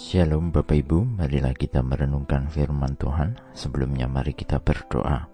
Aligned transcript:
Shalom 0.00 0.48
Bapak 0.48 0.80
Ibu, 0.80 1.20
marilah 1.20 1.52
kita 1.52 1.84
merenungkan 1.84 2.48
firman 2.48 2.96
Tuhan. 2.96 3.36
Sebelumnya 3.52 4.08
mari 4.08 4.32
kita 4.32 4.56
berdoa. 4.56 5.28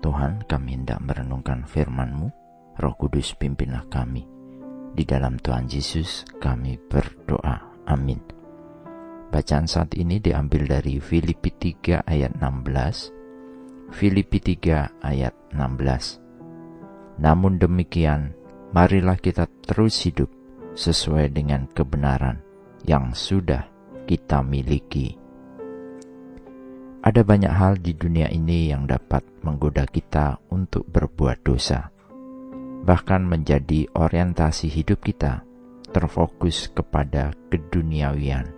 Tuhan, 0.00 0.40
kami 0.48 0.80
hendak 0.80 1.04
merenungkan 1.04 1.68
firman-Mu. 1.68 2.32
Roh 2.80 2.94
Kudus 2.96 3.36
pimpinlah 3.36 3.84
kami. 3.92 4.24
Di 4.96 5.04
dalam 5.04 5.36
Tuhan 5.36 5.68
Yesus 5.68 6.24
kami 6.40 6.80
berdoa. 6.80 7.84
Amin. 7.84 8.24
Bacaan 9.28 9.68
saat 9.68 9.92
ini 10.00 10.16
diambil 10.16 10.64
dari 10.64 10.96
Filipi 10.96 11.52
3 11.52 12.08
ayat 12.08 12.40
16. 12.40 13.92
Filipi 13.92 14.40
3 14.40 15.04
ayat 15.04 15.36
16. 15.52 17.20
Namun 17.20 17.60
demikian, 17.60 18.32
marilah 18.72 19.20
kita 19.20 19.44
terus 19.60 20.08
hidup 20.08 20.32
sesuai 20.72 21.36
dengan 21.36 21.68
kebenaran 21.68 22.40
yang 22.88 23.12
sudah 23.12 23.73
kita 24.04 24.40
miliki. 24.44 25.16
Ada 27.04 27.20
banyak 27.20 27.52
hal 27.52 27.76
di 27.84 27.92
dunia 27.92 28.32
ini 28.32 28.72
yang 28.72 28.88
dapat 28.88 29.20
menggoda 29.44 29.84
kita 29.84 30.40
untuk 30.48 30.88
berbuat 30.88 31.44
dosa, 31.44 31.92
bahkan 32.84 33.28
menjadi 33.28 33.84
orientasi 33.92 34.72
hidup 34.72 35.04
kita 35.04 35.44
terfokus 35.92 36.72
kepada 36.72 37.36
keduniawian. 37.52 38.48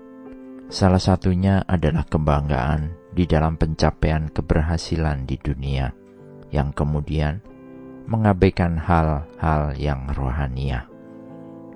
Salah 0.70 1.02
satunya 1.02 1.62
adalah 1.66 2.06
kebanggaan 2.06 2.94
di 3.14 3.26
dalam 3.26 3.58
pencapaian 3.58 4.30
keberhasilan 4.30 5.26
di 5.26 5.36
dunia, 5.38 5.90
yang 6.54 6.70
kemudian 6.70 7.42
mengabaikan 8.06 8.78
hal-hal 8.78 9.74
yang 9.74 10.06
rohania. 10.14 10.86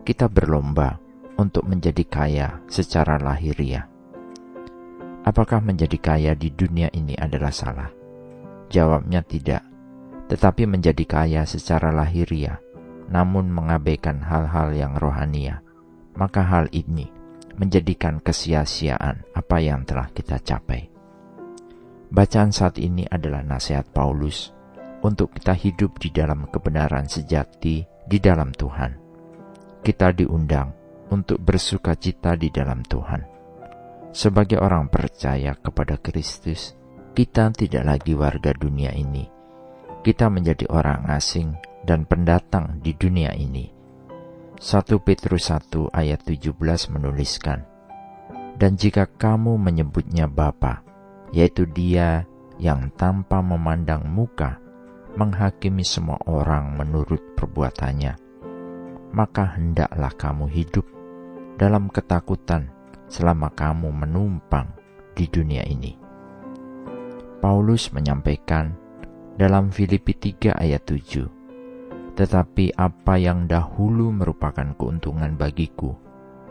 Kita 0.07 0.31
berlomba 0.31 1.03
untuk 1.41 1.65
menjadi 1.65 2.05
kaya 2.05 2.49
secara 2.69 3.17
lahiriah. 3.17 3.89
Apakah 5.25 5.65
menjadi 5.65 5.97
kaya 5.97 6.33
di 6.37 6.53
dunia 6.53 6.93
ini 6.93 7.17
adalah 7.17 7.49
salah? 7.49 7.89
Jawabnya 8.69 9.25
tidak, 9.25 9.65
tetapi 10.29 10.69
menjadi 10.69 11.05
kaya 11.09 11.43
secara 11.49 11.89
lahiriah, 11.89 12.61
namun 13.09 13.49
mengabaikan 13.49 14.21
hal-hal 14.21 14.77
yang 14.77 15.01
rohania, 15.01 15.65
maka 16.13 16.45
hal 16.45 16.69
ini 16.77 17.09
menjadikan 17.57 18.21
kesia-siaan 18.21 19.25
apa 19.33 19.57
yang 19.61 19.89
telah 19.89 20.13
kita 20.13 20.41
capai. 20.45 20.89
Bacaan 22.11 22.53
saat 22.53 22.77
ini 22.77 23.05
adalah 23.09 23.41
nasihat 23.41 23.89
Paulus 23.93 24.53
untuk 25.01 25.33
kita 25.37 25.57
hidup 25.57 25.97
di 26.01 26.13
dalam 26.13 26.49
kebenaran 26.49 27.09
sejati 27.09 27.85
di 27.85 28.19
dalam 28.19 28.53
Tuhan. 28.53 28.93
Kita 29.81 30.13
diundang 30.13 30.80
untuk 31.11 31.43
bersuka 31.43 31.99
cita 31.99 32.39
di 32.39 32.49
dalam 32.49 32.87
Tuhan. 32.87 33.23
Sebagai 34.11 34.59
orang 34.59 34.91
percaya 34.91 35.55
kepada 35.55 35.99
Kristus, 35.99 36.75
kita 37.15 37.51
tidak 37.55 37.85
lagi 37.87 38.15
warga 38.15 38.51
dunia 38.55 38.91
ini. 38.95 39.27
Kita 40.01 40.27
menjadi 40.33 40.67
orang 40.71 41.07
asing 41.11 41.55
dan 41.87 42.07
pendatang 42.07 42.81
di 42.83 42.95
dunia 42.97 43.35
ini. 43.37 43.71
1 44.61 44.67
Petrus 45.01 45.51
1 45.51 45.93
ayat 45.95 46.21
17 46.27 46.53
menuliskan, 46.93 47.65
Dan 48.61 48.77
jika 48.77 49.09
kamu 49.09 49.57
menyebutnya 49.57 50.29
Bapa, 50.29 50.85
yaitu 51.33 51.65
dia 51.65 52.29
yang 52.61 52.93
tanpa 52.93 53.41
memandang 53.41 54.05
muka, 54.05 54.61
menghakimi 55.17 55.81
semua 55.81 56.21
orang 56.29 56.77
menurut 56.77 57.35
perbuatannya, 57.41 58.15
maka 59.17 59.57
hendaklah 59.57 60.13
kamu 60.15 60.47
hidup 60.53 60.85
dalam 61.61 61.93
ketakutan 61.93 62.73
selama 63.05 63.53
kamu 63.53 63.93
menumpang 63.93 64.73
di 65.13 65.29
dunia 65.29 65.61
ini. 65.69 65.93
Paulus 67.45 67.93
menyampaikan 67.93 68.73
dalam 69.37 69.69
Filipi 69.69 70.17
3 70.17 70.57
ayat 70.57 70.89
7, 70.89 72.17
Tetapi 72.17 72.81
apa 72.81 73.21
yang 73.21 73.45
dahulu 73.45 74.09
merupakan 74.09 74.73
keuntungan 74.73 75.37
bagiku, 75.37 75.93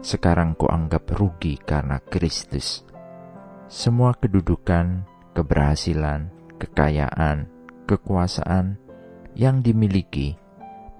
sekarang 0.05 0.53
kuanggap 0.53 1.09
rugi 1.17 1.57
karena 1.57 1.97
Kristus. 2.05 2.85
Semua 3.65 4.13
kedudukan, 4.13 5.09
keberhasilan, 5.33 6.29
kekayaan, 6.61 7.49
kekuasaan 7.89 8.77
yang 9.33 9.65
dimiliki, 9.65 10.37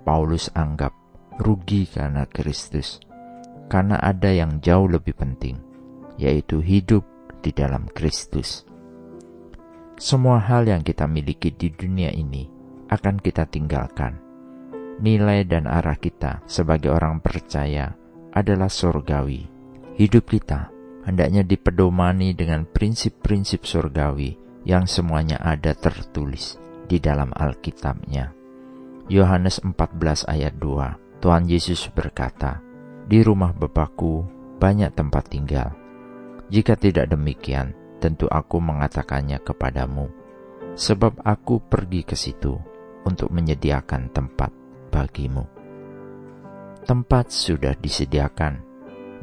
Paulus 0.01 0.49
anggap 0.57 0.93
rugi 1.41 1.85
karena 1.89 2.25
Kristus 2.25 3.08
karena 3.69 4.01
ada 4.01 4.33
yang 4.33 4.57
jauh 4.59 4.89
lebih 4.89 5.13
penting, 5.15 5.55
yaitu 6.17 6.59
hidup 6.59 7.05
di 7.45 7.53
dalam 7.53 7.87
Kristus. 7.93 8.65
Semua 9.95 10.41
hal 10.41 10.67
yang 10.67 10.81
kita 10.81 11.05
miliki 11.05 11.53
di 11.53 11.71
dunia 11.71 12.09
ini 12.09 12.49
akan 12.89 13.21
kita 13.21 13.45
tinggalkan. 13.47 14.17
Nilai 14.99 15.47
dan 15.47 15.69
arah 15.69 15.95
kita 15.95 16.43
sebagai 16.43 16.91
orang 16.91 17.23
percaya 17.23 17.95
adalah 18.35 18.67
surgawi. 18.67 19.47
Hidup 19.95 20.27
kita 20.27 20.71
hendaknya 21.07 21.43
dipedomani 21.43 22.35
dengan 22.35 22.67
prinsip-prinsip 22.67 23.63
surgawi 23.63 24.35
yang 24.67 24.87
semuanya 24.87 25.39
ada 25.39 25.71
tertulis 25.71 26.59
di 26.87 26.99
dalam 26.99 27.31
Alkitabnya. 27.31 28.35
Yohanes 29.09 29.63
14 29.63 30.29
ayat 30.29 30.53
2, 30.61 31.23
Tuhan 31.23 31.43
Yesus 31.49 31.89
berkata, 31.89 32.61
di 33.09 33.25
rumah 33.25 33.49
Bapakku 33.57 34.21
banyak 34.61 34.93
tempat 34.93 35.33
tinggal. 35.33 35.73
Jika 36.53 36.77
tidak 36.77 37.09
demikian, 37.09 37.73
tentu 37.97 38.29
aku 38.29 38.61
mengatakannya 38.61 39.41
kepadamu, 39.41 40.13
sebab 40.77 41.17
aku 41.25 41.57
pergi 41.57 42.05
ke 42.05 42.13
situ 42.13 42.53
untuk 43.09 43.33
menyediakan 43.33 44.13
tempat 44.13 44.53
bagimu. 44.93 45.41
Tempat 46.85 47.33
sudah 47.33 47.73
disediakan, 47.73 48.61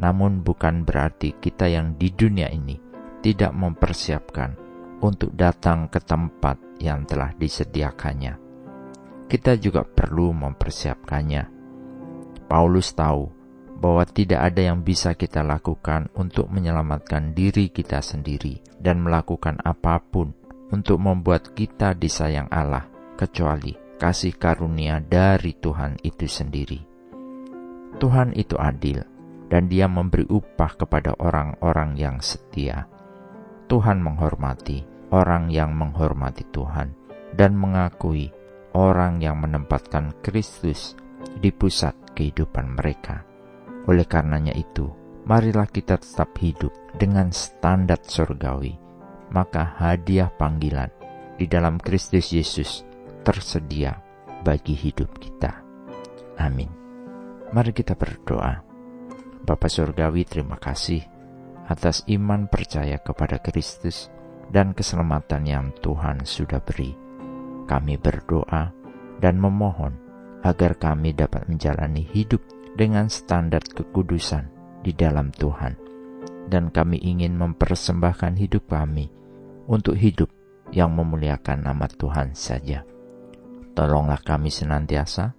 namun 0.02 0.42
bukan 0.42 0.82
berarti 0.82 1.38
kita 1.38 1.70
yang 1.70 1.94
di 1.94 2.10
dunia 2.10 2.50
ini 2.50 2.74
tidak 3.22 3.54
mempersiapkan 3.54 4.58
untuk 4.98 5.30
datang 5.38 5.86
ke 5.86 6.02
tempat 6.02 6.58
yang 6.82 7.06
telah 7.06 7.30
disediakannya. 7.38 8.34
Kita 9.30 9.54
juga 9.54 9.86
perlu 9.86 10.34
mempersiapkannya. 10.34 11.54
Paulus 12.46 12.94
tahu 12.94 13.45
bahwa 13.76 14.08
tidak 14.08 14.40
ada 14.52 14.72
yang 14.72 14.80
bisa 14.80 15.12
kita 15.12 15.44
lakukan 15.44 16.08
untuk 16.16 16.48
menyelamatkan 16.48 17.36
diri 17.36 17.68
kita 17.68 18.00
sendiri 18.00 18.64
dan 18.80 19.04
melakukan 19.04 19.60
apa 19.62 20.00
pun 20.00 20.32
untuk 20.72 20.98
membuat 20.98 21.52
kita 21.52 21.94
disayang 21.94 22.48
Allah, 22.50 22.88
kecuali 23.14 23.76
kasih 23.96 24.34
karunia 24.36 25.00
dari 25.00 25.54
Tuhan 25.56 26.00
itu 26.02 26.26
sendiri. 26.26 26.80
Tuhan 27.96 28.36
itu 28.36 28.60
adil, 28.60 29.00
dan 29.48 29.70
Dia 29.70 29.86
memberi 29.86 30.26
upah 30.26 30.76
kepada 30.76 31.14
orang-orang 31.16 31.96
yang 31.96 32.18
setia. 32.20 32.90
Tuhan 33.66 34.02
menghormati 34.02 34.84
orang 35.10 35.50
yang 35.50 35.74
menghormati 35.74 36.46
Tuhan 36.50 36.94
dan 37.34 37.54
mengakui 37.54 38.30
orang 38.74 39.22
yang 39.22 39.38
menempatkan 39.40 40.12
Kristus 40.22 40.98
di 41.38 41.50
pusat 41.50 41.94
kehidupan 42.14 42.74
mereka. 42.74 43.35
Oleh 43.86 44.06
karenanya 44.06 44.50
itu, 44.54 44.90
marilah 45.26 45.70
kita 45.70 45.98
tetap 45.98 46.34
hidup 46.42 46.74
dengan 46.98 47.30
standar 47.30 48.02
surgawi, 48.02 48.74
maka 49.30 49.78
hadiah 49.78 50.30
panggilan 50.34 50.90
di 51.38 51.46
dalam 51.46 51.78
Kristus 51.78 52.34
Yesus 52.34 52.82
tersedia 53.22 53.98
bagi 54.42 54.74
hidup 54.74 55.18
kita. 55.18 55.62
Amin. 56.38 56.70
Mari 57.54 57.70
kita 57.70 57.94
berdoa. 57.94 58.62
Bapa 59.46 59.70
Surgawi, 59.70 60.26
terima 60.26 60.58
kasih 60.58 61.06
atas 61.66 62.02
iman 62.10 62.50
percaya 62.50 62.98
kepada 62.98 63.38
Kristus 63.38 64.10
dan 64.50 64.74
keselamatan 64.74 65.42
yang 65.46 65.66
Tuhan 65.78 66.26
sudah 66.26 66.62
beri. 66.62 66.94
Kami 67.66 67.94
berdoa 67.98 68.70
dan 69.18 69.38
memohon 69.38 69.94
agar 70.46 70.78
kami 70.78 71.14
dapat 71.14 71.46
menjalani 71.50 72.06
hidup 72.06 72.42
dengan 72.76 73.08
standar 73.08 73.64
kekudusan 73.64 74.52
di 74.84 74.92
dalam 74.92 75.32
Tuhan, 75.32 75.74
dan 76.52 76.68
kami 76.70 77.00
ingin 77.00 77.34
mempersembahkan 77.34 78.36
hidup 78.36 78.68
kami 78.68 79.08
untuk 79.66 79.96
hidup 79.98 80.30
yang 80.70 80.94
memuliakan 80.94 81.66
nama 81.66 81.88
Tuhan 81.88 82.36
saja. 82.36 82.84
Tolonglah 83.72 84.20
kami 84.22 84.52
senantiasa, 84.52 85.32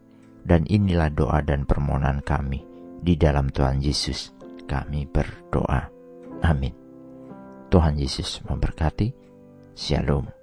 dan 0.48 0.64
inilah 0.66 1.14
doa 1.14 1.40
dan 1.46 1.64
permohonan 1.64 2.24
kami 2.26 2.64
di 3.02 3.14
dalam 3.20 3.52
Tuhan 3.54 3.84
Yesus. 3.84 4.34
Kami 4.68 5.08
berdoa. 5.08 5.88
Amin. 6.44 6.76
Tuhan 7.68 8.00
Yesus 8.00 8.44
memberkati. 8.48 9.12
Shalom. 9.76 10.37